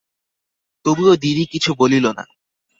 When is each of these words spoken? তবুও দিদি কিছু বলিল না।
তবুও 0.85 1.13
দিদি 1.15 1.43
কিছু 1.45 1.71
বলিল 1.79 2.05
না। 2.11 2.23